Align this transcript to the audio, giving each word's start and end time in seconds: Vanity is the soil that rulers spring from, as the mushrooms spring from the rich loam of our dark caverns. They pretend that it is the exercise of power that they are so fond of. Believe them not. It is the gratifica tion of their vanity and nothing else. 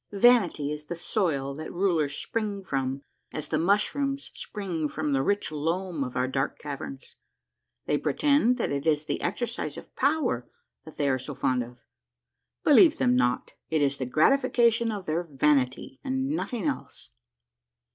Vanity 0.13 0.71
is 0.71 0.85
the 0.87 0.95
soil 0.95 1.53
that 1.53 1.71
rulers 1.71 2.15
spring 2.15 2.63
from, 2.63 3.03
as 3.33 3.49
the 3.49 3.59
mushrooms 3.59 4.31
spring 4.33 4.89
from 4.89 5.13
the 5.13 5.21
rich 5.21 5.51
loam 5.51 6.03
of 6.03 6.15
our 6.15 6.27
dark 6.27 6.57
caverns. 6.57 7.17
They 7.85 7.99
pretend 7.99 8.57
that 8.57 8.71
it 8.71 8.87
is 8.87 9.05
the 9.05 9.21
exercise 9.21 9.77
of 9.77 9.95
power 9.95 10.49
that 10.85 10.97
they 10.97 11.07
are 11.07 11.19
so 11.19 11.35
fond 11.35 11.61
of. 11.63 11.83
Believe 12.63 12.97
them 12.97 13.15
not. 13.15 13.53
It 13.69 13.83
is 13.83 13.99
the 13.99 14.07
gratifica 14.09 14.73
tion 14.73 14.91
of 14.91 15.05
their 15.05 15.21
vanity 15.21 15.99
and 16.03 16.29
nothing 16.31 16.65
else. 16.65 17.11